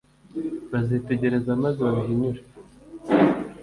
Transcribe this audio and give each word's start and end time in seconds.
Bazitegereza 0.71 1.51
maze 1.63 1.79
babihinyure, 1.85 2.39